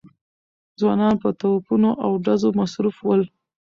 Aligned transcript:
ځوانان 0.79 1.15
په 1.23 1.29
توپونو 1.39 1.89
او 2.03 2.11
ډزو 2.25 2.49
مصروف 2.59 2.95
ول. 3.01 3.21